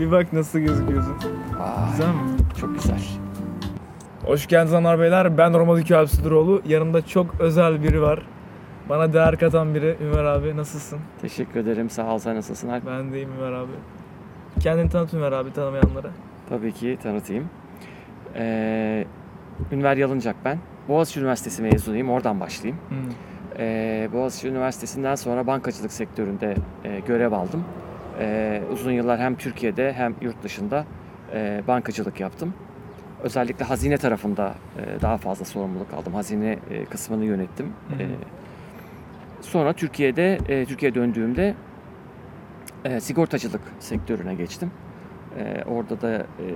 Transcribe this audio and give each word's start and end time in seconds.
Bir 0.00 0.10
bak 0.10 0.32
nasıl 0.32 0.58
gözüküyorsun. 0.58 1.16
Vay, 1.58 1.90
Güzel 1.90 2.08
mi? 2.08 2.20
çok 2.60 2.74
güzel. 2.74 3.00
Hoş 4.24 4.46
geldiniz 4.46 4.72
hanımlar 4.72 4.98
beyler. 5.00 5.38
Ben 5.38 5.54
Romadik 5.58 5.90
Alpsidiroğlu. 5.90 6.62
Yanımda 6.66 7.06
çok 7.06 7.40
özel 7.40 7.82
biri 7.82 8.02
var. 8.02 8.26
Bana 8.88 9.12
değer 9.12 9.38
katan 9.38 9.74
biri. 9.74 9.96
Ümer 10.00 10.24
abi 10.24 10.56
nasılsın? 10.56 10.98
Teşekkür 11.20 11.60
ederim. 11.60 11.90
Sağ 11.90 12.14
ol. 12.14 12.18
Sen 12.18 12.36
nasılsın 12.36 12.68
Alp? 12.68 12.86
Ben 12.86 13.12
deyim 13.12 13.28
Ümer 13.38 13.52
abi. 13.52 13.70
Kendini 14.60 14.88
tanıt 14.88 15.14
Ümer 15.14 15.32
abi 15.32 15.52
tanımayanlara. 15.52 16.10
Tabii 16.48 16.72
ki 16.72 16.98
tanıtayım. 17.02 17.48
Ee, 18.34 19.04
Ünver 19.72 19.96
Yalıncak 19.96 20.36
ben. 20.44 20.58
Boğaziçi 20.88 21.20
Üniversitesi 21.20 21.62
mezunuyum. 21.62 22.10
Oradan 22.10 22.40
başlayayım. 22.40 22.80
Hmm. 22.88 22.96
Ee, 23.58 24.08
Boğaziçi 24.12 24.48
Üniversitesi'nden 24.48 25.14
sonra 25.14 25.46
bankacılık 25.46 25.92
sektöründe 25.92 26.54
e, 26.84 27.00
görev 27.00 27.32
aldım. 27.32 27.64
Ee, 28.20 28.62
uzun 28.72 28.92
yıllar 28.92 29.20
hem 29.20 29.36
Türkiye'de 29.36 29.92
hem 29.92 30.14
yurt 30.20 30.42
dışında 30.42 30.84
e, 31.34 31.62
bankacılık 31.68 32.20
yaptım. 32.20 32.54
Özellikle 33.22 33.64
hazine 33.64 33.98
tarafında 33.98 34.54
e, 34.78 35.00
daha 35.02 35.16
fazla 35.16 35.44
sorumluluk 35.44 35.94
aldım. 35.94 36.14
Hazine 36.14 36.58
e, 36.70 36.84
kısmını 36.84 37.24
yönettim. 37.24 37.66
Hı 37.88 37.94
hı. 37.94 38.02
Ee, 38.02 38.08
sonra 39.40 39.72
Türkiye'de, 39.72 40.38
e, 40.48 40.64
Türkiye'ye 40.64 40.94
döndüğümde 40.94 41.54
e, 42.84 43.00
sigortacılık 43.00 43.62
sektörüne 43.78 44.34
geçtim. 44.34 44.70
E, 45.38 45.64
orada 45.64 46.00
da 46.00 46.14
e, 46.16 46.46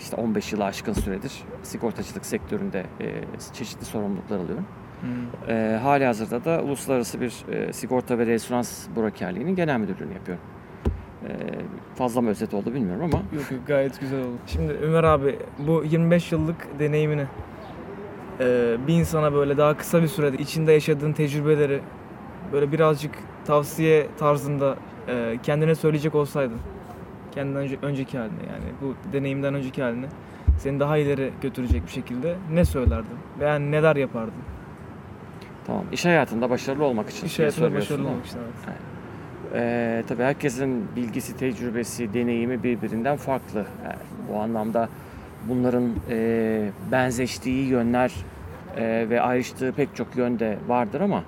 işte 0.00 0.16
15 0.16 0.52
yılı 0.52 0.64
aşkın 0.64 0.92
süredir 0.92 1.32
sigortacılık 1.62 2.26
sektöründe 2.26 2.84
e, 3.00 3.06
çeşitli 3.52 3.84
sorumluluklar 3.84 4.38
alıyorum. 4.38 4.66
Hmm. 5.00 5.54
E, 5.54 5.78
hali 5.82 6.04
hazırda 6.04 6.44
da 6.44 6.62
uluslararası 6.62 7.20
bir 7.20 7.34
e, 7.52 7.72
sigorta 7.72 8.18
ve 8.18 8.26
resonans 8.26 8.88
brokerliğinin 8.96 9.56
genel 9.56 9.80
müdürlüğünü 9.80 10.14
yapıyorum. 10.14 10.44
E, 11.28 11.30
fazla 11.94 12.20
mı 12.20 12.30
özet 12.30 12.54
oldu 12.54 12.74
bilmiyorum 12.74 13.04
ama 13.04 13.22
Yok 13.32 13.50
yok 13.50 13.66
gayet 13.66 14.00
güzel 14.00 14.20
oldu. 14.20 14.36
Şimdi 14.46 14.72
Ömer 14.72 15.04
abi 15.04 15.38
bu 15.58 15.84
25 15.84 16.32
yıllık 16.32 16.78
deneyimini 16.78 17.26
e, 18.40 18.76
bir 18.86 18.94
insana 18.94 19.32
böyle 19.32 19.56
daha 19.56 19.76
kısa 19.76 20.02
bir 20.02 20.08
sürede 20.08 20.36
içinde 20.36 20.72
yaşadığın 20.72 21.12
tecrübeleri 21.12 21.80
böyle 22.52 22.72
birazcık 22.72 23.14
tavsiye 23.46 24.06
tarzında 24.18 24.76
e, 25.08 25.38
kendine 25.42 25.74
söyleyecek 25.74 26.14
olsaydın 26.14 26.58
kendinden 27.34 27.62
önce, 27.62 27.76
önceki 27.82 28.18
haline 28.18 28.42
yani 28.52 28.64
bu 28.82 29.12
deneyimden 29.12 29.54
önceki 29.54 29.82
haline 29.82 30.06
seni 30.58 30.80
daha 30.80 30.96
ileri 30.98 31.32
götürecek 31.42 31.86
bir 31.86 31.90
şekilde 31.90 32.36
ne 32.52 32.64
söylerdin 32.64 33.18
veya 33.40 33.58
neler 33.58 33.96
yapardın? 33.96 34.42
tamam. 35.66 35.84
İş 35.92 36.04
hayatında 36.04 36.50
başarılı 36.50 36.84
olmak 36.84 37.10
için 37.10 37.26
İş 37.26 37.38
hayatında 37.38 37.74
başarılı 37.74 38.08
olmak 38.08 38.26
için 38.26 38.38
evet. 38.38 38.76
Ee, 39.54 40.02
tabii 40.08 40.22
herkesin 40.22 40.96
bilgisi, 40.96 41.36
tecrübesi, 41.36 42.14
deneyimi 42.14 42.62
birbirinden 42.62 43.16
farklı. 43.16 43.66
Yani 43.84 43.96
bu 44.32 44.38
anlamda 44.38 44.88
bunların 45.48 45.90
e, 46.10 46.68
benzeştiği 46.92 47.66
yönler 47.68 48.12
e, 48.76 49.06
ve 49.10 49.20
ayrıştığı 49.20 49.72
pek 49.72 49.96
çok 49.96 50.16
yönde 50.16 50.58
vardır 50.68 51.00
ama 51.00 51.24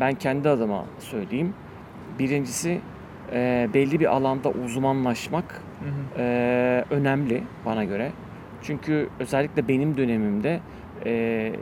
ben 0.00 0.14
kendi 0.14 0.48
adıma 0.48 0.84
söyleyeyim. 0.98 1.54
Birincisi 2.18 2.80
e, 3.32 3.68
belli 3.74 4.00
bir 4.00 4.06
alanda 4.06 4.50
uzmanlaşmak 4.50 5.44
Hı 5.44 5.84
hı. 5.84 6.22
e, 6.22 6.84
önemli 6.90 7.42
bana 7.66 7.84
göre. 7.84 8.12
Çünkü 8.62 9.08
özellikle 9.20 9.68
benim 9.68 9.96
dönemimde 9.96 10.60
e, 11.06 11.52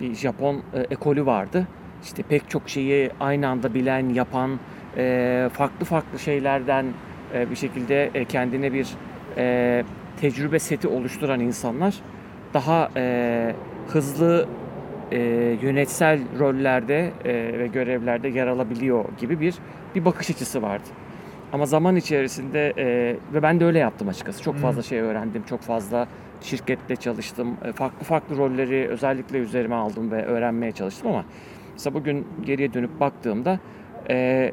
bir 0.00 0.14
Japon 0.14 0.62
e, 0.74 0.80
ekolü 0.80 1.26
vardı. 1.26 1.66
İşte 2.02 2.22
pek 2.22 2.50
çok 2.50 2.68
şeyi 2.68 3.10
aynı 3.20 3.48
anda 3.48 3.74
bilen, 3.74 4.08
yapan, 4.08 4.58
e, 4.96 5.48
farklı 5.52 5.84
farklı 5.86 6.18
şeylerden 6.18 6.86
e, 7.34 7.50
bir 7.50 7.56
şekilde 7.56 8.10
e, 8.14 8.24
kendine 8.24 8.72
bir 8.72 8.88
tecrübe 10.20 10.58
seti 10.58 10.88
oluşturan 10.88 11.40
insanlar 11.40 11.94
daha 12.54 12.90
hızlı 13.88 14.48
yönetsel 15.62 16.20
rollerde 16.38 17.10
ve 17.58 17.66
görevlerde 17.72 18.28
yer 18.28 18.46
alabiliyor 18.46 19.04
gibi 19.20 19.40
bir 19.40 19.54
bir 19.94 20.04
bakış 20.04 20.30
açısı 20.30 20.62
vardı. 20.62 20.88
Ama 21.52 21.66
zaman 21.66 21.96
içerisinde 21.96 22.72
e, 22.76 23.16
ve 23.34 23.42
ben 23.42 23.60
de 23.60 23.64
öyle 23.64 23.78
yaptım 23.78 24.08
açıkçası. 24.08 24.42
Çok 24.42 24.56
fazla 24.56 24.82
şey 24.82 25.00
öğrendim, 25.00 25.42
çok 25.42 25.60
fazla 25.60 26.08
şirkette 26.40 26.96
çalıştım. 26.96 27.56
E, 27.64 27.72
farklı 27.72 28.04
farklı 28.04 28.36
rolleri 28.36 28.88
özellikle 28.88 29.38
üzerime 29.38 29.74
aldım 29.74 30.10
ve 30.10 30.24
öğrenmeye 30.24 30.72
çalıştım 30.72 31.08
ama 31.08 31.24
mesela 31.78 31.94
bugün 31.94 32.26
geriye 32.46 32.74
dönüp 32.74 33.00
baktığımda 33.00 33.58
e, 34.10 34.52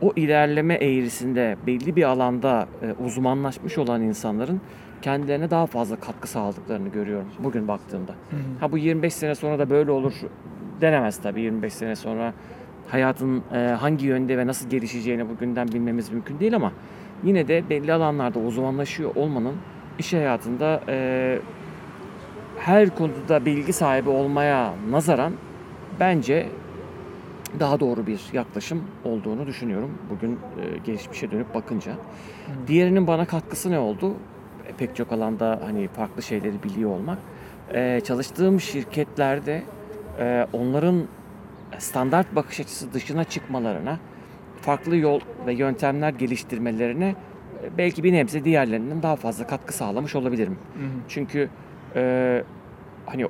o 0.00 0.12
ilerleme 0.16 0.74
eğrisinde 0.74 1.56
belli 1.66 1.96
bir 1.96 2.02
alanda 2.02 2.68
e, 2.82 3.04
uzmanlaşmış 3.04 3.78
olan 3.78 4.02
insanların 4.02 4.60
kendilerine 5.02 5.50
daha 5.50 5.66
fazla 5.66 5.96
katkı 5.96 6.28
sağladıklarını 6.28 6.88
görüyorum 6.88 7.28
bugün 7.38 7.68
baktığımda. 7.68 8.12
Hı 8.12 8.36
hı. 8.36 8.40
Ha 8.60 8.72
bu 8.72 8.78
25 8.78 9.14
sene 9.14 9.34
sonra 9.34 9.58
da 9.58 9.70
böyle 9.70 9.90
olur 9.90 10.12
denemez 10.80 11.22
tabii 11.22 11.40
25 11.40 11.72
sene 11.72 11.96
sonra 11.96 12.32
hayatın 12.88 13.42
e, 13.54 13.58
hangi 13.58 14.06
yönde 14.06 14.38
ve 14.38 14.46
nasıl 14.46 14.70
gelişeceğini 14.70 15.28
bugünden 15.28 15.68
bilmemiz 15.68 16.12
mümkün 16.12 16.40
değil 16.40 16.56
ama 16.56 16.72
yine 17.24 17.48
de 17.48 17.62
belli 17.70 17.92
alanlarda 17.92 18.38
uzmanlaşıyor 18.38 19.14
olmanın 19.16 19.54
iş 19.98 20.12
hayatında 20.12 20.80
e, 20.88 21.38
her 22.58 22.96
konuda 22.96 23.44
bilgi 23.44 23.72
sahibi 23.72 24.08
olmaya 24.08 24.74
nazaran 24.90 25.32
bence 26.00 26.48
daha 27.60 27.80
doğru 27.80 28.06
bir 28.06 28.20
yaklaşım 28.32 28.84
olduğunu 29.04 29.46
düşünüyorum 29.46 29.98
bugün 30.10 30.32
e, 30.32 30.78
geçmişe 30.84 31.30
dönüp 31.30 31.54
bakınca. 31.54 31.92
Diğerinin 32.66 33.06
bana 33.06 33.26
katkısı 33.26 33.70
ne 33.70 33.78
oldu? 33.78 34.14
E, 34.68 34.72
pek 34.72 34.96
çok 34.96 35.12
alanda 35.12 35.60
hani 35.64 35.88
farklı 35.88 36.22
şeyleri 36.22 36.62
biliyor 36.62 36.90
olmak. 36.90 37.18
E, 37.74 38.00
çalıştığım 38.04 38.60
şirketlerde 38.60 39.62
e, 40.18 40.46
onların 40.52 41.02
standart 41.78 42.34
bakış 42.34 42.60
açısı 42.60 42.92
dışına 42.92 43.24
çıkmalarına, 43.24 43.98
farklı 44.60 44.96
yol 44.96 45.20
ve 45.46 45.54
yöntemler 45.54 46.10
geliştirmelerine 46.10 47.14
e, 47.62 47.78
belki 47.78 48.04
bir 48.04 48.12
nebze 48.12 48.44
diğerlerinden 48.44 49.02
daha 49.02 49.16
fazla 49.16 49.46
katkı 49.46 49.72
sağlamış 49.72 50.14
olabilirim. 50.14 50.58
Hı. 50.74 50.84
Çünkü 51.08 51.48
e, 51.96 52.42
hani 53.06 53.26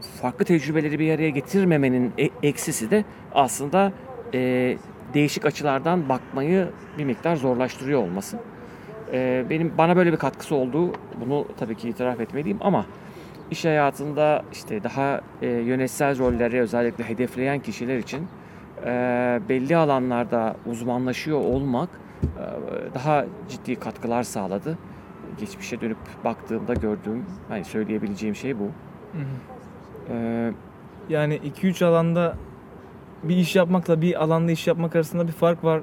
farklı 0.00 0.44
tecrübeleri 0.44 0.98
bir 0.98 1.14
araya 1.14 1.30
getirmemenin 1.30 2.12
e- 2.18 2.30
eksisi 2.42 2.90
de 2.90 3.04
aslında 3.34 3.92
e, 4.34 4.76
değişik 5.14 5.46
açılardan 5.46 6.08
bakmayı 6.08 6.68
bir 6.98 7.04
miktar 7.04 7.36
zorlaştırıyor 7.36 8.02
olması. 8.02 8.38
E, 9.12 9.44
benim 9.50 9.72
bana 9.78 9.96
böyle 9.96 10.12
bir 10.12 10.16
katkısı 10.16 10.54
olduğu 10.54 10.92
bunu 11.20 11.46
tabii 11.58 11.76
ki 11.76 11.88
itiraf 11.88 12.20
etmeliyim 12.20 12.58
ama 12.60 12.86
iş 13.50 13.64
hayatında 13.64 14.42
işte 14.52 14.82
daha 14.82 15.20
e, 15.42 15.46
yönetsel 15.46 16.18
rolleri 16.18 16.60
özellikle 16.60 17.04
hedefleyen 17.04 17.58
kişiler 17.58 17.98
için 17.98 18.26
e, 18.84 19.40
belli 19.48 19.76
alanlarda 19.76 20.56
uzmanlaşıyor 20.66 21.40
olmak 21.40 21.88
e, 22.22 22.44
daha 22.94 23.24
ciddi 23.48 23.76
katkılar 23.76 24.22
sağladı. 24.22 24.78
Geçmişe 25.40 25.80
dönüp 25.80 25.98
baktığımda 26.24 26.74
gördüğüm, 26.74 27.24
hani 27.48 27.64
söyleyebileceğim 27.64 28.34
şey 28.36 28.58
bu. 28.58 28.62
Hı 28.64 29.18
hı. 29.18 29.59
E, 30.10 30.52
Yani 31.08 31.40
2-3 31.62 31.84
alanda 31.84 32.36
bir 33.22 33.36
iş 33.36 33.56
yapmakla 33.56 34.00
bir 34.00 34.22
alanda 34.22 34.52
iş 34.52 34.66
yapmak 34.66 34.96
arasında 34.96 35.26
bir 35.26 35.32
fark 35.32 35.64
var 35.64 35.82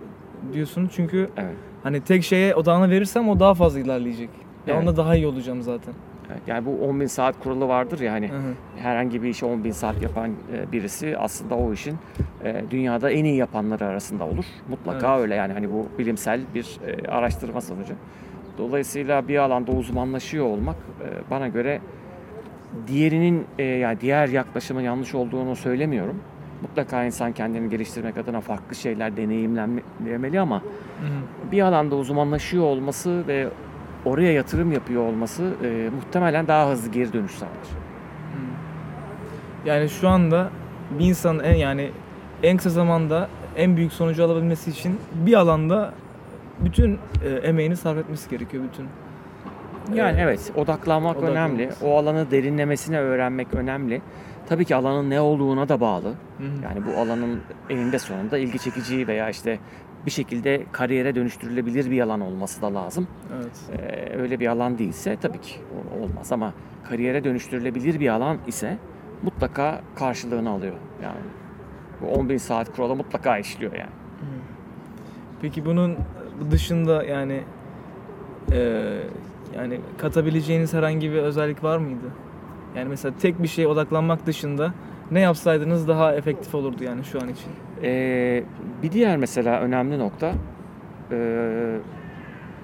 diyorsun. 0.53 0.89
Çünkü 0.95 1.29
evet. 1.37 1.55
hani 1.83 2.01
tek 2.01 2.23
şeye 2.23 2.55
odağını 2.55 2.89
verirsem 2.89 3.29
o 3.29 3.39
daha 3.39 3.53
fazla 3.53 3.79
ilerleyecek. 3.79 4.29
Ya 4.67 4.73
Evet. 4.73 4.81
onda 4.81 4.97
daha 4.97 5.15
iyi 5.15 5.27
olacağım 5.27 5.61
zaten. 5.61 5.93
Evet, 6.31 6.41
Yani 6.47 6.65
bu 6.65 6.85
10 6.89 6.99
bin 7.01 7.05
saat 7.05 7.39
kuralı 7.39 7.67
vardır 7.67 7.99
ya 7.99 8.13
hani 8.13 8.29
Hı 8.29 8.33
hı. 8.37 8.53
herhangi 8.77 9.23
bir 9.23 9.29
işi 9.29 9.45
10 9.45 9.63
bin 9.63 9.71
saat 9.71 10.01
yapan 10.01 10.31
e, 10.53 10.71
birisi 10.71 11.17
aslında 11.17 11.55
o 11.55 11.73
işin 11.73 11.95
e, 12.43 12.63
dünyada 12.71 13.11
en 13.11 13.23
iyi 13.25 13.35
yapanları 13.37 13.85
arasında 13.85 14.23
olur. 14.23 14.45
Mutlaka 14.69 15.13
Evet. 15.13 15.21
öyle 15.23 15.35
yani 15.35 15.53
hani 15.53 15.71
bu 15.73 15.87
bilimsel 15.99 16.41
bir 16.55 16.79
e, 16.87 17.07
araştırma 17.11 17.61
sonucu. 17.61 17.93
Dolayısıyla 18.57 19.27
bir 19.27 19.37
alanda 19.37 19.71
uzmanlaşıyor 19.71 20.45
olmak 20.45 20.75
bana 21.31 21.47
göre 21.47 21.81
diğerinin 22.87 23.45
e, 23.59 23.63
yani 23.63 24.01
diğer 24.01 24.27
yaklaşımın 24.27 24.81
yanlış 24.81 25.15
olduğunu 25.15 25.55
söylemiyorum. 25.55 26.15
Mutlaka 26.61 27.03
insan 27.03 27.31
kendini 27.31 27.69
geliştirmek 27.69 28.17
adına 28.17 28.41
farklı 28.41 28.75
şeyler 28.75 29.17
deneyimlemeli 29.17 30.39
ama 30.39 30.55
Hı 30.55 31.07
hı. 31.07 31.51
bir 31.51 31.61
alanda 31.61 31.95
uzmanlaşıyor 31.95 32.63
olması 32.63 33.27
ve 33.27 33.47
oraya 34.05 34.33
yatırım 34.33 34.71
yapıyor 34.71 35.01
olması 35.03 35.53
e, 35.63 35.89
muhtemelen 35.95 36.47
daha 36.47 36.69
hızlı 36.69 36.91
geri 36.91 37.13
dönüş 37.13 37.31
sağlar. 37.31 37.51
Yani 39.65 39.89
şu 39.89 40.09
anda 40.09 40.49
bir 40.99 41.05
insanın 41.05 41.43
en 41.43 41.55
yani 41.55 41.91
en 42.43 42.57
kısa 42.57 42.69
zamanda 42.69 43.29
en 43.55 43.77
büyük 43.77 43.93
sonucu 43.93 44.25
alabilmesi 44.25 44.69
için 44.69 44.99
bir 45.13 45.33
alanda 45.33 45.93
bütün 46.59 46.99
e, 47.25 47.29
emeğini 47.29 47.77
sarf 47.77 47.97
etmesi 47.97 48.29
gerekiyor 48.29 48.63
bütün. 48.71 48.87
Yani 49.93 50.19
evet 50.19 50.51
odaklanmak 50.55 51.17
odaklanması. 51.17 51.53
önemli. 51.53 51.69
O 51.83 51.97
alanı 51.97 52.31
derinlemesine 52.31 52.99
öğrenmek 52.99 53.53
önemli. 53.53 54.01
Tabii 54.49 54.65
ki 54.65 54.75
alanın 54.75 55.09
ne 55.09 55.21
olduğuna 55.21 55.69
da 55.69 55.79
bağlı. 55.79 56.07
Hı 56.37 56.43
hı. 56.43 56.63
Yani 56.63 56.85
bu 56.85 56.99
alanın 56.99 57.41
eninde 57.69 57.99
sonunda 57.99 58.37
ilgi 58.37 58.59
çekici 58.59 59.07
veya 59.07 59.29
işte 59.29 59.59
bir 60.05 60.11
şekilde 60.11 60.63
kariyere 60.71 61.15
dönüştürülebilir 61.15 61.91
bir 61.91 62.01
alan 62.01 62.21
olması 62.21 62.61
da 62.61 62.73
lazım. 62.73 63.07
Evet. 63.35 63.81
Ee, 63.81 64.17
öyle 64.19 64.39
bir 64.39 64.47
alan 64.47 64.77
değilse 64.77 65.17
tabii 65.21 65.41
ki 65.41 65.55
olmaz 66.01 66.31
ama 66.31 66.53
kariyere 66.89 67.23
dönüştürülebilir 67.23 67.99
bir 67.99 68.09
alan 68.09 68.37
ise 68.47 68.77
mutlaka 69.23 69.81
karşılığını 69.95 70.49
alıyor. 70.49 70.75
Yani 71.03 71.19
bu 72.01 72.07
10 72.07 72.29
bin 72.29 72.37
saat 72.37 72.75
kuralı 72.75 72.95
mutlaka 72.95 73.37
işliyor 73.37 73.73
yani. 73.73 73.91
Peki 75.41 75.65
bunun 75.65 75.97
dışında 76.51 77.03
yani 77.03 77.43
e, 78.51 78.83
yani 79.55 79.79
katabileceğiniz 79.97 80.73
herhangi 80.73 81.11
bir 81.11 81.17
özellik 81.17 81.63
var 81.63 81.77
mıydı? 81.77 82.07
Yani 82.75 82.89
mesela 82.89 83.13
tek 83.19 83.43
bir 83.43 83.47
şeye 83.47 83.67
odaklanmak 83.67 84.25
dışında 84.25 84.73
ne 85.11 85.19
yapsaydınız 85.19 85.87
daha 85.87 86.15
efektif 86.15 86.55
olurdu 86.55 86.83
yani 86.83 87.03
şu 87.03 87.21
an 87.21 87.29
için? 87.29 87.51
Ee, 87.83 88.43
bir 88.83 88.91
diğer 88.91 89.17
mesela 89.17 89.59
önemli 89.59 89.99
nokta 89.99 90.31
e, 91.11 91.77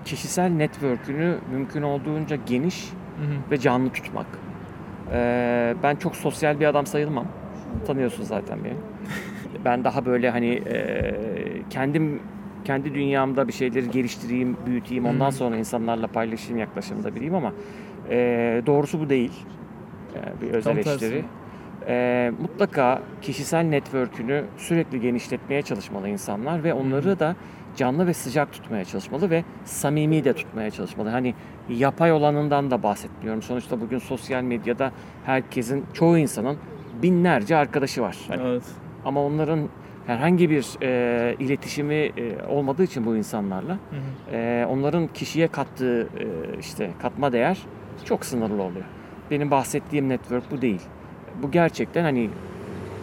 kişisel 0.06 0.50
network'ünü 0.50 1.38
mümkün 1.52 1.82
olduğunca 1.82 2.38
geniş 2.46 2.90
ve 3.52 3.58
canlı 3.58 3.90
tutmak. 3.90 4.26
Ee, 5.12 5.76
ben 5.84 5.96
çok 5.96 6.16
sosyal 6.16 6.60
bir 6.60 6.66
adam 6.66 6.86
sayılmam. 6.86 7.28
Tanıyorsun 7.88 8.24
zaten 8.24 8.60
beni. 8.64 8.74
ben 9.66 9.84
daha 9.84 10.06
böyle 10.06 10.30
hani 10.30 10.50
e, 10.50 11.14
kendim 11.70 12.20
kendi 12.64 12.94
dünyamda 12.96 13.48
bir 13.48 13.54
şeyleri 13.54 13.92
geliştireyim, 13.92 14.58
büyüteyim, 14.66 15.06
ondan 15.06 15.28
Hı. 15.28 15.36
sonra 15.36 15.58
insanlarla 15.58 16.08
paylaşayım 16.08 16.60
yaklaşımda 16.60 17.16
biriyim 17.16 17.36
ama 17.36 17.54
e, 18.10 18.16
doğrusu 18.66 19.00
bu 19.00 19.10
değil. 19.10 19.32
E, 20.16 20.42
bir 20.42 20.62
Tam 20.62 20.76
tersi. 20.76 21.06
eşleri. 21.06 21.24
E, 21.88 22.32
mutlaka 22.42 23.02
kişisel 23.22 23.64
network'ünü 23.64 24.44
sürekli 24.58 25.02
genişletmeye 25.02 25.62
çalışmalı 25.62 26.10
insanlar 26.10 26.64
ve 26.64 26.74
onları 26.74 27.20
da 27.20 27.36
canlı 27.76 28.08
ve 28.08 28.14
sıcak 28.14 28.54
tutmaya 28.54 28.86
çalışmalı 28.86 29.30
ve 29.30 29.44
samimi 29.66 30.24
de 30.24 30.34
tutmaya 30.34 30.72
çalışmalı. 30.72 31.10
Hani 31.10 31.34
yapay 31.70 32.12
olanından 32.12 32.72
da 32.72 32.84
bahsetmiyorum. 32.84 33.42
Sonuçta 33.42 33.82
bugün 33.82 34.00
sosyal 34.00 34.44
medyada 34.44 34.92
herkesin, 35.26 35.86
çoğu 35.94 36.18
insanın 36.18 36.58
binlerce 37.02 37.56
arkadaşı 37.56 38.02
var. 38.02 38.18
Hani 38.28 38.42
Evet. 38.46 38.64
ama 39.06 39.22
onların 39.26 39.60
herhangi 40.08 40.50
bir 40.50 40.66
e, 40.82 41.36
iletişimi 41.40 41.94
e, 41.94 42.46
olmadığı 42.50 42.84
için 42.84 43.06
bu 43.06 43.16
insanlarla 43.16 43.74
Hı 43.74 43.78
hı. 44.32 44.36
e, 44.36 44.66
onların 44.66 45.08
kişiye 45.08 45.48
kattığı 45.48 46.02
e, 46.02 46.26
işte 46.60 46.90
katma 47.02 47.32
değer 47.32 47.58
çok 48.06 48.26
sınırlı 48.26 48.62
oluyor. 48.62 48.86
Benim 49.32 49.52
bahsettiğim 49.52 50.10
network 50.10 50.52
bu 50.52 50.62
değil. 50.62 50.82
Bu 51.44 51.52
gerçekten 51.52 52.04
hani 52.04 52.30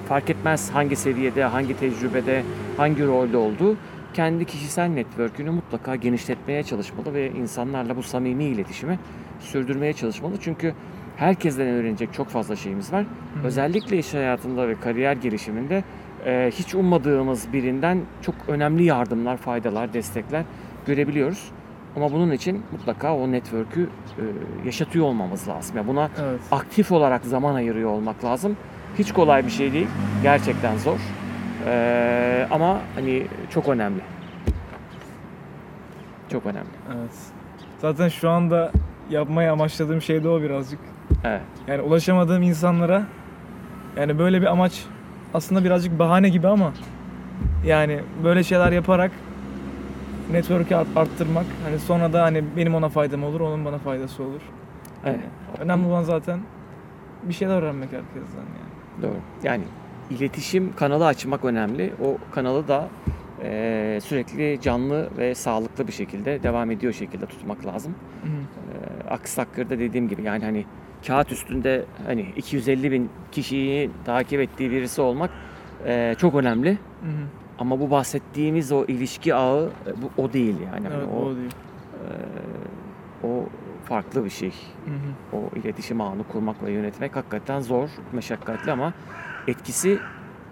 fark 0.09 0.31
etmez 0.31 0.71
hangi 0.71 0.97
seviyede, 0.97 1.45
hangi 1.45 1.77
tecrübede, 1.77 2.43
hangi 2.77 3.07
rolde 3.07 3.37
olduğu 3.37 3.77
kendi 4.15 4.45
kişisel 4.45 4.89
network'ünü 4.89 5.51
mutlaka 5.51 5.97
genişletmeye 5.97 6.63
çalışmalı 6.63 7.15
ve 7.15 7.31
insanlarla 7.31 7.97
bu 7.97 8.03
samimi 8.03 8.45
iletişimi 8.45 8.99
sürdürmeye 9.41 9.93
çalışmalı. 9.93 10.35
Çünkü 10.41 10.75
herkesten 11.17 11.67
öğrenecek 11.67 12.13
çok 12.13 12.29
fazla 12.29 12.57
şeyimiz 12.57 12.93
var. 12.93 13.03
Hı. 13.03 13.47
Özellikle 13.47 13.99
iş 13.99 14.15
hayatında 14.15 14.69
ve 14.69 14.75
kariyer 14.81 15.17
gelişiminde 15.17 15.85
e, 16.27 16.51
hiç 16.55 16.75
ummadığımız 16.75 17.53
birinden 17.53 18.01
çok 18.23 18.35
önemli 18.49 18.85
yardımlar, 18.85 19.37
faydalar, 19.37 19.93
destekler 19.93 20.45
görebiliyoruz. 20.87 21.51
Ama 21.97 22.13
bunun 22.13 22.31
için 22.33 22.63
mutlaka 22.73 23.17
o 23.17 23.33
network'ü 23.33 23.83
e, 23.83 24.23
yaşatıyor 24.67 25.05
olmamız 25.05 25.49
lazım. 25.49 25.77
Yani 25.77 25.89
buna 25.89 26.11
Evet. 26.23 26.41
aktif 26.53 26.93
olarak 26.93 27.25
zaman 27.25 27.55
ayırıyor 27.55 27.91
olmak 27.91 28.25
lazım. 28.25 28.57
Hiç 28.99 29.13
kolay 29.13 29.47
bir 29.47 29.51
şey 29.51 29.73
değil. 29.73 29.87
Gerçekten 30.23 30.77
zor. 30.77 30.99
E, 31.67 32.47
ama 32.51 32.81
hani 32.95 33.27
çok 33.51 33.69
önemli. 33.69 34.01
Çok 36.33 36.47
önemli. 36.47 36.69
Evet. 36.89 37.15
Zaten 37.79 38.09
şu 38.09 38.31
anda 38.31 38.73
yapmaya 39.11 39.53
amaçladığım 39.53 40.03
şey 40.03 40.25
de 40.25 40.29
o 40.29 40.43
birazcık. 40.43 40.79
Evet. 41.25 41.41
Yani 41.67 41.83
ulaşamadığım 41.83 42.43
insanlara 42.43 43.03
yani 43.97 44.19
böyle 44.19 44.41
bir 44.41 44.47
amaç 44.47 44.85
aslında 45.35 45.65
birazcık 45.65 45.99
bahane 45.99 46.29
gibi 46.29 46.49
ama 46.49 46.73
yani 47.65 48.01
böyle 48.25 48.45
şeyler 48.45 48.73
yaparak 48.73 49.11
network'ü 50.33 50.75
art- 50.75 50.97
arttırmak 50.97 51.47
hani 51.65 51.79
sonra 51.79 52.13
da 52.13 52.23
hani 52.23 52.45
benim 52.57 52.75
ona 52.75 52.89
faydam 52.89 53.25
olur, 53.25 53.41
onun 53.41 53.65
bana 53.65 53.79
faydası 53.79 54.23
olur. 54.23 54.41
evet. 55.05 55.21
Önemli 55.59 55.87
olan 55.87 56.03
zaten 56.03 56.41
bir 57.23 57.35
şeyler 57.35 57.63
öğrenmek 57.63 57.89
herkesten 57.93 58.39
yani. 58.39 59.03
Doğru. 59.03 59.17
Yani 59.43 59.63
iletişim 60.11 60.77
kanalı 60.77 61.07
açmak 61.07 61.45
önemli. 61.45 61.93
O 62.05 62.19
kanalı 62.35 62.69
da 62.69 62.89
e, 63.43 63.99
sürekli 64.03 64.59
canlı 64.63 65.09
ve 65.19 65.35
sağlıklı 65.35 65.87
bir 65.87 65.93
şekilde 65.93 66.43
devam 66.43 66.71
ediyor 66.71 66.93
şekilde 66.93 67.27
tutmak 67.27 67.67
lazım. 67.67 67.95
Hı 68.23 68.29
hı. 68.29 68.33
E, 68.37 69.09
aksi 69.11 69.37
takdirde 69.37 69.79
dediğim 69.79 70.09
gibi 70.09 70.23
yani 70.23 70.45
hani 70.45 70.65
kağıt 71.07 71.33
üstünde 71.33 71.85
hani 72.07 72.27
250 72.37 72.91
bin 72.93 73.11
kişiyi 73.33 73.91
takip 74.05 74.41
ettiği 74.41 74.71
birisi 74.71 75.01
olmak 75.01 75.31
e, 75.87 76.15
çok 76.19 76.35
önemli. 76.35 76.71
Hı 76.71 77.07
hı. 77.07 77.27
Ama 77.59 77.81
bu 77.81 77.91
bahsettiğimiz 77.91 78.73
o 78.73 78.85
ilişki 78.85 79.35
ağı 79.35 79.71
e, 79.87 80.03
bu 80.03 80.23
o 80.23 80.33
değil 80.33 80.57
yani. 80.73 80.89
Hani 80.89 80.95
Evet, 80.97 81.09
o, 81.15 81.17
o 81.23 81.37
değil. 81.37 81.51
e, 83.23 83.27
o 83.27 83.47
farklı 83.85 84.25
bir 84.25 84.31
şey. 84.31 84.51
Hı 84.51 84.91
hı. 84.91 85.37
o 85.37 85.59
iletişim 85.59 86.01
ağını 86.01 86.25
kurmak 86.25 86.63
ve 86.65 86.73
yönetmek 86.73 87.17
hakikaten 87.17 87.61
zor, 87.61 87.89
meşakkatli 88.13 88.73
ama 88.73 88.93
etkisi 89.49 89.99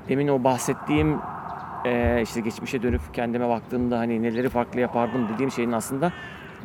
demin 0.09 0.29
o 0.29 0.45
bahsettiğim 0.45 1.17
eee, 1.85 2.21
işte 2.23 2.41
geçmişe 2.41 2.83
dönüp 2.83 3.01
kendime 3.13 3.49
baktığımda 3.49 3.99
hani 3.99 4.23
neleri 4.23 4.49
farklı 4.49 4.81
yapardım 4.81 5.29
dediğim 5.35 5.51
şeyin 5.51 5.73
aslında 5.73 6.13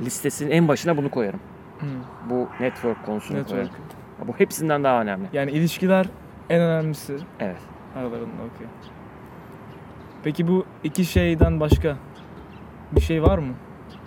listesinin 0.01 0.51
en 0.51 0.67
başına 0.67 0.97
bunu 0.97 1.09
koyarım. 1.11 1.39
Hı. 1.83 2.29
Bu 2.29 2.47
network 2.59 3.05
konusunu 3.05 3.37
Network. 3.37 3.51
koyarım. 3.51 4.27
Bu 4.27 4.33
hepsinden 4.37 4.83
daha 4.83 5.01
önemli. 5.01 5.25
Yani 5.33 5.51
ilişkiler 5.51 6.05
en 6.49 6.61
önemlisi 6.61 7.17
Evet. 7.39 7.57
aralarında 7.95 8.41
okey. 8.55 8.67
Peki 10.23 10.47
bu 10.47 10.65
iki 10.83 11.05
şeyden 11.05 11.59
başka 11.59 11.95
bir 12.91 13.01
şey 13.01 13.23
var 13.23 13.37
mı? 13.37 13.53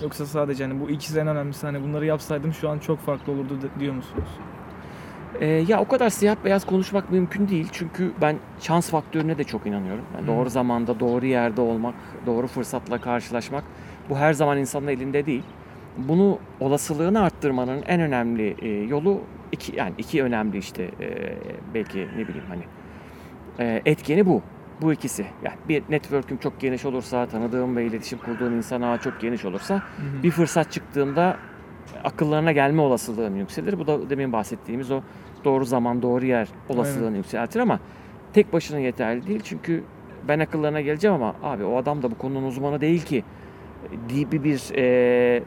Yoksa 0.03 0.27
sadece 0.27 0.65
hani 0.67 0.81
bu 0.81 0.91
ikisi 0.91 1.19
en 1.19 1.27
önemlisi 1.27 1.67
hani 1.67 1.83
bunları 1.83 2.07
yapsaydım 2.07 2.53
şu 2.53 2.69
an 2.71 2.79
çok 2.79 2.99
farklı 2.99 3.33
olurdu 3.33 3.59
diyor 3.81 3.95
musunuz? 3.95 4.29
Ee, 5.41 5.47
ya 5.47 5.81
o 5.81 5.89
kadar 5.89 6.09
siyah 6.09 6.37
beyaz 6.45 6.67
konuşmak 6.67 7.11
mümkün 7.11 7.49
değil. 7.49 7.69
Çünkü 7.73 8.13
ben 8.21 8.37
şans 8.61 8.91
faktörüne 8.91 9.39
de 9.39 9.45
çok 9.45 9.67
inanıyorum. 9.67 10.05
Yani 10.15 10.23
Hı. 10.23 10.27
doğru 10.27 10.51
zamanda, 10.51 11.01
doğru 11.01 11.27
yerde 11.27 11.61
olmak, 11.61 11.95
doğru 12.27 12.47
fırsatla 12.47 13.01
karşılaşmak 13.01 13.65
bu 14.11 14.17
her 14.19 14.33
zaman 14.33 14.59
insanın 14.59 14.87
elinde 14.87 15.27
değil. 15.27 15.43
Bunu 15.97 16.39
olasılığını 16.61 17.23
arttırmanın 17.23 17.83
en 17.87 18.01
önemli 18.01 18.57
e, 18.63 18.69
yolu 18.69 19.21
iki 19.53 19.77
yani 19.77 19.95
iki 19.99 20.23
önemli 20.23 20.59
işte 20.59 20.83
e, 20.83 21.37
belki 21.75 22.09
ne 22.17 22.29
bileyim 22.29 22.47
hani 22.49 22.63
e, 23.59 23.83
etkeni 23.85 24.27
bu. 24.27 24.43
Bu 24.83 24.93
ikisi. 24.93 25.27
Yani 25.45 25.57
bir 25.69 25.83
network'üm 25.89 26.39
çok 26.39 26.61
geniş 26.61 26.85
olursa, 26.85 27.27
tanıdığım 27.27 27.77
ve 27.77 27.87
iletişim 27.87 28.19
kurduğum 28.19 28.57
insan 28.57 28.83
ağı 28.83 28.99
çok 28.99 29.21
geniş 29.21 29.45
olursa 29.45 29.83
bir 30.23 30.31
fırsat 30.31 30.73
çıktığında 30.73 31.37
akıllarına 32.05 32.53
gelme 32.53 32.83
olasılığın 32.83 33.35
yükselir. 33.37 33.79
Bu 33.79 33.87
da 33.87 34.11
demin 34.11 34.33
bahsettiğimiz 34.33 34.91
o 34.91 35.01
doğru 35.45 35.65
zaman, 35.65 36.03
doğru 36.03 36.27
yer 36.27 36.49
olasılığını 36.69 37.17
yükseltir 37.17 37.61
ama 37.61 37.81
tek 38.33 38.53
başına 38.53 38.79
yeterli 38.79 39.27
değil. 39.27 39.41
Çünkü 39.45 39.85
ben 40.29 40.39
akıllarına 40.39 40.81
geleceğim 40.81 41.15
ama 41.15 41.35
abi 41.43 41.65
o 41.65 41.77
adam 41.77 42.03
da 42.03 42.11
bu 42.11 42.19
konunun 42.19 42.47
uzmanı 42.47 42.81
değil 42.81 43.03
ki 43.03 43.25
gibi 44.09 44.45
bir 44.45 44.75
e, 44.77 45.43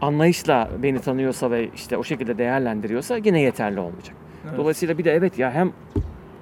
anlayışla 0.00 0.68
beni 0.82 1.00
tanıyorsa 1.00 1.50
ve 1.50 1.68
işte 1.74 1.96
o 1.96 2.04
şekilde 2.04 2.38
değerlendiriyorsa 2.38 3.16
yine 3.16 3.40
yeterli 3.40 3.80
olmayacak. 3.80 4.16
Evet. 4.48 4.58
Dolayısıyla 4.58 4.98
bir 4.98 5.04
de 5.04 5.12
evet 5.12 5.38
ya 5.38 5.50
hem 5.52 5.72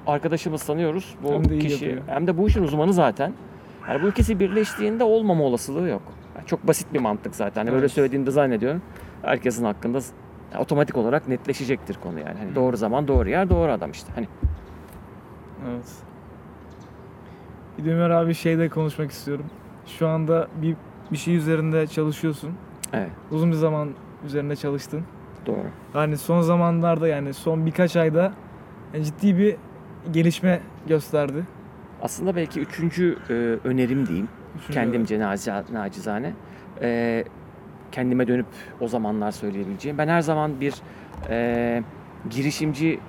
arkadaşımız 0.06 0.64
tanıyoruz 0.64 1.14
bu 1.22 1.32
Hem 1.32 1.42
kişi 1.42 1.84
yapıyor. 1.84 2.02
hem 2.06 2.26
de 2.26 2.38
bu 2.38 2.48
işin 2.48 2.62
uzmanı 2.62 2.92
zaten. 2.92 3.32
Yani 3.88 4.02
bu 4.02 4.08
ikisi 4.08 4.40
birleştiğinde 4.40 5.04
olmama 5.04 5.44
olasılığı 5.44 5.88
yok. 5.88 6.02
Yani 6.36 6.46
çok 6.46 6.66
basit 6.66 6.94
bir 6.94 6.98
mantık 7.00 7.34
zaten. 7.36 7.60
Hani 7.60 7.70
Böyle 7.70 7.80
Evet. 7.80 7.92
söylediğimde 7.92 8.30
zannediyorum 8.30 8.82
herkesin 9.22 9.64
hakkında 9.64 9.98
otomatik 10.58 10.96
olarak 10.96 11.28
netleşecektir 11.28 11.94
konu 12.02 12.18
yani. 12.20 12.38
Hani 12.38 12.54
doğru 12.54 12.76
zaman, 12.76 13.08
doğru 13.08 13.28
yer, 13.30 13.50
doğru 13.50 13.72
adam 13.72 13.90
işte. 13.90 14.12
Hani 14.14 14.28
Evet. 15.70 15.92
Bir 17.78 17.84
de 17.84 17.94
Ömer 17.94 18.10
abi 18.10 18.34
şeyde 18.34 18.68
konuşmak 18.68 19.10
istiyorum. 19.10 19.46
Şu 19.86 20.08
anda 20.08 20.48
bir 20.62 20.76
bir 21.12 21.16
şey 21.16 21.36
üzerinde 21.36 21.86
çalışıyorsun. 21.86 22.50
Evet, 22.94 23.10
Uzun 23.30 23.50
bir 23.50 23.56
zaman 23.56 23.88
üzerinde 24.26 24.56
çalıştın. 24.56 25.02
doğru. 25.46 25.66
Yani 25.94 26.16
son 26.16 26.40
zamanlarda 26.40 27.08
yani 27.08 27.34
son 27.34 27.66
birkaç 27.66 27.96
ayda 27.96 28.32
ciddi 29.02 29.38
bir 29.38 29.56
gelişme 30.12 30.60
gösterdi. 30.88 31.44
Aslında 32.02 32.36
belki 32.36 32.60
üçüncü 32.60 33.18
e, 33.30 33.32
önerim 33.68 34.06
diyeyim. 34.06 34.28
Üçüncü 34.56 34.72
kendimce 34.72 35.16
naci- 35.18 35.74
nacizane 35.74 36.32
e, 36.82 37.24
kendime 37.92 38.28
dönüp 38.28 38.46
o 38.80 38.88
zamanlar 38.88 39.30
söyleyebileceğim. 39.30 39.98
Ben 39.98 40.08
her 40.08 40.20
zaman 40.20 40.60
bir 40.60 40.74
e, 41.30 41.82
girişimci 42.30 43.00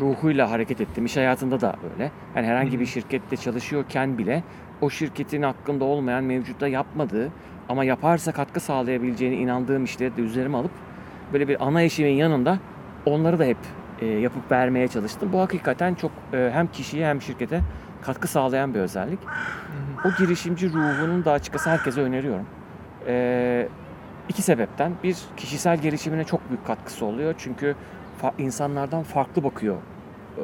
ruhuyla 0.00 0.50
hareket 0.50 0.80
ettim. 0.80 1.04
İş 1.04 1.16
hayatında 1.16 1.60
da 1.60 1.74
öyle. 1.92 2.10
Yani 2.36 2.46
herhangi 2.46 2.80
bir 2.80 2.86
şirkette 2.86 3.36
çalışıyorken 3.36 4.18
bile 4.18 4.42
o 4.80 4.90
şirketin 4.90 5.42
hakkında 5.42 5.84
olmayan 5.84 6.24
mevcutta 6.24 6.68
yapmadığı 6.68 7.30
ama 7.68 7.84
yaparsa 7.84 8.32
katkı 8.32 8.60
sağlayabileceğine 8.60 9.36
inandığım 9.36 9.84
işleri 9.84 10.16
de 10.16 10.20
üzerime 10.20 10.56
alıp 10.56 10.70
böyle 11.32 11.48
bir 11.48 11.66
ana 11.66 11.82
eşimin 11.82 12.12
yanında 12.12 12.58
onları 13.06 13.38
da 13.38 13.44
hep 13.44 13.56
e, 14.00 14.06
yapıp 14.06 14.52
vermeye 14.52 14.88
çalıştım. 14.88 15.30
Bu 15.32 15.40
hakikaten 15.40 15.94
çok 15.94 16.10
e, 16.32 16.50
hem 16.52 16.66
kişiye 16.66 17.06
hem 17.06 17.22
şirkete 17.22 17.60
katkı 18.02 18.28
sağlayan 18.28 18.74
bir 18.74 18.80
özellik. 18.80 19.18
O 20.04 20.08
girişimci 20.18 20.72
ruhunun 20.72 21.24
da 21.24 21.32
açıkçası 21.32 21.70
herkese 21.70 22.00
öneriyorum. 22.00 22.46
E, 23.06 23.68
iki 24.28 24.42
sebepten. 24.42 24.92
Bir, 25.02 25.16
kişisel 25.36 25.78
gelişimine 25.78 26.24
çok 26.24 26.48
büyük 26.48 26.66
katkısı 26.66 27.04
oluyor. 27.04 27.34
Çünkü 27.38 27.74
fa- 28.22 28.32
insanlardan 28.38 29.02
farklı 29.02 29.44
bakıyor 29.44 29.76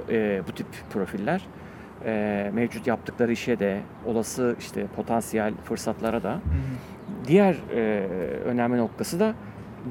e, 0.08 0.42
bu 0.48 0.52
tip 0.52 0.66
profiller. 0.90 1.46
E, 2.04 2.50
mevcut 2.54 2.86
yaptıkları 2.86 3.32
işe 3.32 3.58
de, 3.58 3.80
olası 4.06 4.56
işte 4.58 4.86
potansiyel 4.96 5.54
fırsatlara 5.64 6.22
da. 6.22 6.40
Diğer 7.26 7.56
e, 7.74 8.06
önemli 8.44 8.78
noktası 8.78 9.20
da 9.20 9.34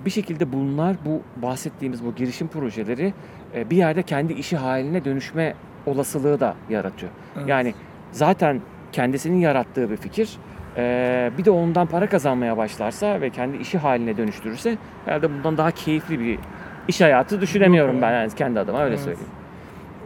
bir 0.06 0.10
şekilde 0.10 0.54
bunlar 0.54 0.96
bu 1.06 1.22
bahsettiğimiz 1.42 2.06
bu 2.06 2.16
girişim 2.16 2.48
projeleri 2.48 3.14
e, 3.56 3.70
bir 3.70 3.78
yerde 3.78 4.04
kendi 4.04 4.34
işi 4.34 4.58
haline 4.58 5.06
dönüşme 5.06 5.54
olasılığı 5.86 6.40
da 6.40 6.56
yaratıyor. 6.70 7.12
Evet. 7.38 7.48
Yani 7.50 7.74
zaten 8.12 8.62
kendisinin 8.92 9.38
yarattığı 9.38 9.90
bir 9.90 9.98
fikir 9.98 10.38
e, 10.78 11.32
bir 11.38 11.46
de 11.46 11.52
ondan 11.52 11.88
para 11.88 12.10
kazanmaya 12.10 12.58
başlarsa 12.58 13.22
ve 13.22 13.30
kendi 13.30 13.58
işi 13.58 13.78
haline 13.78 14.18
dönüştürürse 14.18 14.78
herhalde 15.06 15.34
bundan 15.34 15.58
daha 15.58 15.72
keyifli 15.72 16.20
bir 16.20 16.40
iş 16.88 17.02
hayatı 17.02 17.42
düşünemiyorum 17.42 18.02
ben 18.02 18.12
yani 18.12 18.32
kendi 18.36 18.60
adıma 18.60 18.84
öyle 18.84 18.96
Evet. 18.96 19.04
söyleyeyim. 19.04 19.30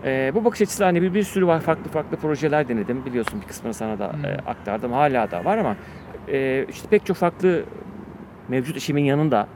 E, 0.06 0.32
bu 0.36 0.46
bakış 0.46 0.62
açısı 0.62 0.84
hani 0.84 1.02
bir, 1.02 1.14
bir 1.14 1.24
sürü 1.24 1.48
var 1.48 1.60
farklı 1.60 1.92
farklı 1.92 2.18
projeler 2.18 2.68
denedim. 2.68 3.06
Biliyorsun 3.06 3.42
bir 3.42 3.48
kısmını 3.48 3.74
sana 3.74 4.00
da 4.00 4.08
Hı. 4.08 4.28
e, 4.28 4.38
aktardım. 4.50 4.92
Hala 4.94 5.32
da 5.32 5.46
var 5.46 5.58
ama 5.58 5.76
e, 6.28 6.66
işte 6.70 6.88
pek 6.90 7.06
çok 7.06 7.18
farklı 7.18 7.64
mevcut 8.48 8.78
işimin 8.78 9.04
yanında 9.04 9.48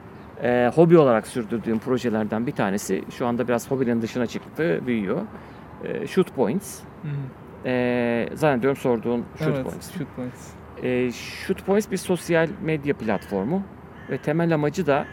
e, 0.43 0.71
hobi 0.75 0.97
olarak 0.97 1.27
sürdürdüğüm 1.27 1.79
projelerden 1.79 2.47
bir 2.47 2.51
tanesi 2.51 3.03
şu 3.17 3.27
anda 3.27 3.47
biraz 3.47 3.71
hobinin 3.71 4.01
dışına 4.01 4.27
çıktı, 4.27 4.81
büyüyor. 4.87 5.21
E, 5.83 6.07
Shoot 6.07 6.35
Points. 6.35 6.79
Hı. 7.01 7.07
E, 7.69 8.29
zannediyorum 8.33 8.77
sorduğun 8.77 9.25
Shoot 9.39 9.55
evet, 9.55 9.63
Points. 9.63 9.97
Shoot 9.97 10.07
points. 10.15 10.47
E, 10.83 11.11
Shoot 11.11 11.65
Points 11.65 11.91
bir 11.91 11.97
sosyal 11.97 12.47
medya 12.63 12.93
platformu 12.93 13.63
ve 14.09 14.17
temel 14.17 14.53
amacı 14.53 14.87
da 14.87 15.05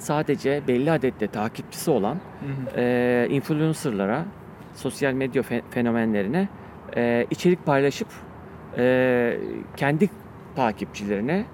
sadece 0.00 0.62
belli 0.68 0.90
adette 0.90 1.26
takipçisi 1.26 1.90
olan 1.90 2.14
Hı 2.14 2.18
hı. 2.46 2.80
e, 2.80 3.26
influencerlara, 3.30 4.24
sosyal 4.74 5.12
medya 5.12 5.42
fe- 5.42 5.62
fenomenlerine 5.70 6.48
e, 6.96 7.26
içerik 7.30 7.66
paylaşıp 7.66 8.08
e, 8.78 9.36
kendi 9.76 10.08
takipçilerine 10.56 11.44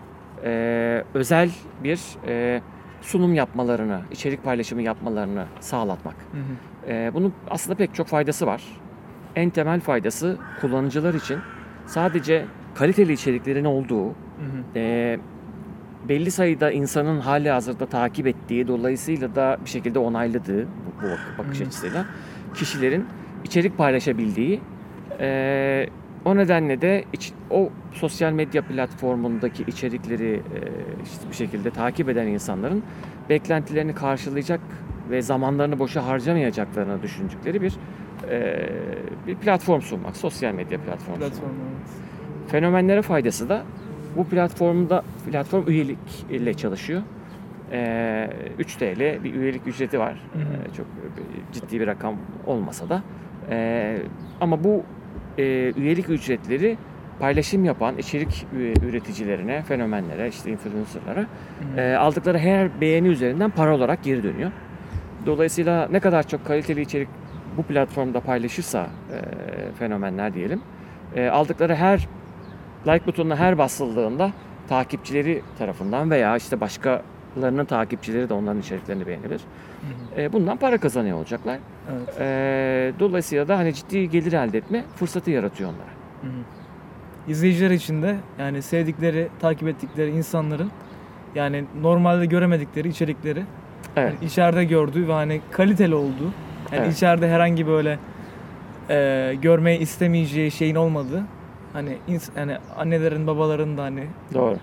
e, 0.45 1.05
özel 1.15 1.50
bir 1.85 2.00
e, 2.29 2.61
sunum 3.03 3.35
yapmalarını, 3.35 4.00
içerik 4.11 4.45
paylaşımı 4.45 4.83
yapmalarını 4.83 5.45
sağlatmak. 5.61 6.15
Hı 6.15 6.38
hı. 6.38 6.93
E, 6.93 7.11
bunun 7.15 7.33
aslında 7.50 7.76
pek 7.76 7.95
çok 7.95 8.07
faydası 8.07 8.47
var. 8.47 8.62
En 9.37 9.50
temel 9.50 9.81
faydası 9.81 10.37
kullanıcılar 10.61 11.15
için 11.15 11.38
sadece 11.87 12.45
kaliteli 12.75 13.12
içeriklerin 13.12 13.65
olduğu, 13.65 14.07
Hı 14.07 14.12
hı. 14.12 14.79
e, 14.79 15.19
belli 16.09 16.31
sayıda 16.31 16.71
insanın 16.71 17.21
hali 17.21 17.51
hazırda 17.51 17.87
takip 17.87 18.27
ettiği, 18.27 18.69
dolayısıyla 18.69 19.35
da 19.35 19.57
bir 19.65 19.71
şekilde 19.71 19.99
onayladığı 19.99 20.65
bu, 20.65 21.03
bu 21.03 21.11
bak- 21.11 21.39
bakış 21.39 21.61
açısıyla 21.61 22.05
kişilerin 22.55 23.05
içerik 23.45 23.79
paylaşabildiği, 23.79 24.61
e, 25.21 25.87
o 26.25 26.37
nedenle 26.37 26.81
de 26.81 27.05
iç- 27.13 27.33
o 27.51 27.71
sosyal 27.93 28.33
medya 28.33 28.63
platformundaki 28.63 29.63
içerikleri 29.67 30.33
e, 30.35 30.59
işte 31.05 31.29
bir 31.31 31.35
şekilde 31.35 31.71
takip 31.71 32.09
eden 32.09 32.27
insanların 32.27 32.83
beklentilerini 33.29 33.95
karşılayacak 33.95 34.61
ve 35.11 35.23
zamanlarını 35.23 35.79
boşa 35.79 36.07
harcamayacaklarını 36.07 37.03
düşündükleri 37.03 37.63
bir 37.63 37.77
e, 38.31 38.69
bir 39.27 39.35
platform 39.37 39.81
sunmak, 39.81 40.17
sosyal 40.17 40.53
medya 40.55 40.79
platformu 40.81 41.17
sunmak. 41.17 41.31
Platform 41.33 41.51
evet. 41.51 42.51
Fenomenlere 42.51 43.03
faydası 43.03 43.49
da 43.49 43.63
bu 44.16 44.25
platformda 44.25 45.02
platform 45.30 45.64
üyelik 45.68 45.99
ile 46.30 46.54
çalışıyor. 46.54 47.02
Ee, 47.73 48.30
3 48.58 48.76
TL 48.76 49.25
bir 49.25 49.35
üyelik 49.35 49.66
ücreti 49.66 49.99
var. 49.99 50.23
Hı 50.32 50.38
hı. 50.38 50.42
Ee, 50.42 50.76
çok 50.76 50.87
ciddi 51.52 51.80
bir 51.80 51.87
rakam 51.87 52.14
olmasa 52.46 52.88
da. 52.88 53.02
Ee, 53.50 53.99
ama 54.40 54.64
bu 54.64 54.82
e, 55.38 55.73
üyelik 55.76 56.11
ücretleri 56.11 56.78
paylaşım 57.18 57.64
yapan 57.64 57.99
içerik 57.99 58.46
üreticilerine, 58.82 59.62
fenomenlere, 59.62 60.28
işte 60.28 60.50
influencerlara 60.50 61.26
e, 61.76 61.94
aldıkları 61.94 62.38
her 62.38 62.80
beğeni 62.80 63.08
üzerinden 63.08 63.50
para 63.50 63.75
olarak 63.75 64.04
geri 64.04 64.23
dönüyor. 64.23 64.50
Dolayısıyla 65.26 65.88
ne 65.92 66.00
kadar 66.00 66.28
çok 66.28 66.46
kaliteli 66.46 66.80
içerik 66.80 67.08
bu 67.56 67.62
platformda 67.62 68.20
paylaşırsa 68.20 68.87
e, 69.12 69.18
fenomenler 69.78 70.35
diyelim, 70.35 70.61
e, 71.16 71.28
aldıkları 71.28 71.75
her 71.75 72.08
like 72.87 73.07
butonuna 73.07 73.37
her 73.37 73.59
basıldığında 73.59 74.33
takipçileri 74.69 75.43
tarafından 75.59 76.11
veya 76.11 76.37
işte 76.37 76.61
başkalarının 76.61 77.64
takipçileri 77.64 78.28
de 78.28 78.35
onların 78.35 78.61
içeriklerini 78.61 79.07
beğenebilir. 79.07 79.40
Hı 79.40 80.16
hı. 80.16 80.21
E, 80.21 80.33
bundan 80.33 80.57
para 80.57 80.78
kazanıyor 80.78 81.19
olacaklar. 81.19 81.59
Evet. 81.93 82.21
E, 82.21 82.93
dolayısıyla 83.00 83.49
da 83.49 83.59
hani 83.59 83.75
ciddi 83.75 84.11
gelir 84.11 84.33
elde 84.33 84.59
etme 84.59 84.85
fırsatı 84.97 85.31
yaratıyor 85.31 85.71
onlara. 85.71 85.88
Hı 86.23 86.38
hı. 86.38 86.43
İzleyiciler 87.28 87.71
için 87.71 88.02
de 88.02 88.16
yani 88.38 88.62
sevdikleri, 88.62 89.28
takip 89.40 89.69
ettikleri 89.69 90.11
insanların 90.11 90.71
yani 91.35 91.64
normalde 91.83 92.26
göremedikleri 92.26 92.88
içerikleri 92.88 93.43
Evet. 93.97 94.12
yani 94.12 94.25
içeride 94.25 94.64
gördüğü 94.64 95.09
ve 95.09 95.12
hani 95.12 95.40
kaliteli 95.50 95.95
olduğu 95.95 96.33
yani 96.73 96.83
Evet. 96.85 96.95
içeride 96.95 97.28
herhangi 97.28 97.66
böyle 97.66 97.99
e, 98.90 99.35
görmeyi 99.43 99.78
istemeyeceği 99.78 100.50
şeyin 100.50 100.75
olmadığı 100.75 101.25
hani 101.76 101.99
ins- 102.09 102.38
yani 102.38 102.56
annelerin 102.76 103.26
babaların 103.26 103.78
da 103.78 103.83
hani 103.83 104.06
Doğru. 104.35 104.56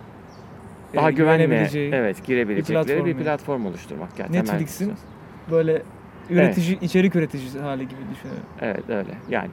e, 0.93 0.97
Daha 0.97 1.11
güvenli, 1.11 1.43
güvenebileceği 1.43 1.93
evet, 1.93 2.25
girebilecekleri 2.25 3.05
bir 3.05 3.13
platform 3.13 3.23
platform, 3.23 3.59
yani. 3.59 3.67
oluşturmak. 3.69 4.19
Yani 4.19 4.31
temel 4.31 4.49
Netflix'in 4.51 4.89
kısmı. 4.89 5.07
böyle 5.51 5.81
üretici 6.29 6.79
içerik 6.81 7.15
üreticisi 7.15 7.59
hali 7.59 7.87
gibi 7.87 7.99
düşünüyorum. 8.13 8.43
Evet 8.61 8.89
öyle 8.89 9.17
yani. 9.29 9.51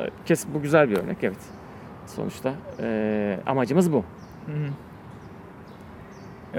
e, 0.00 0.10
Kes 0.26 0.46
bu 0.54 0.62
güzel 0.62 0.90
bir 0.90 0.96
örnek 0.98 1.16
evet. 1.22 1.38
Sonuçta 2.06 2.54
e, 2.82 3.38
amacımız 3.46 3.92
bu. 3.92 4.04
Hı 4.46 4.52
hı. 4.52 4.70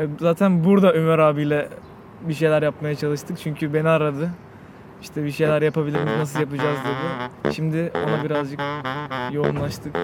E, 0.02 0.08
Zaten 0.20 0.64
burada 0.64 0.94
Ömer 0.94 1.20
abiyle 1.20 1.70
bir 2.22 2.34
şeyler 2.34 2.62
yapmaya 2.62 2.96
çalıştık 2.96 3.38
çünkü 3.40 3.74
beni 3.74 3.90
aradı. 3.90 4.30
İşte 5.06 5.24
bir 5.24 5.32
şeyler 5.32 5.62
yapabiliriz, 5.62 6.06
nasıl 6.06 6.40
yapacağız 6.40 6.78
dedi. 6.80 7.54
Şimdi 7.56 7.92
ona 7.96 8.24
birazcık 8.24 8.60
yoğunlaştık. 9.32 9.96